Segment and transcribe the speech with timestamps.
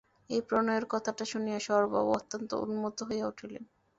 [0.29, 3.63] এই প্রণয়ের কথাটা শুনিয়া স্বরূপবাবু অত্যন্ত উন্মত্ত হইয়া উঠিলেন।